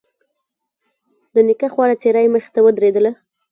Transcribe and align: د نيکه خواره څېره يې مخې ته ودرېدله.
د 1.33 1.35
نيکه 1.47 1.67
خواره 1.73 1.95
څېره 2.01 2.21
يې 2.23 2.29
مخې 2.35 2.49
ته 2.55 2.59
ودرېدله. 2.65 3.11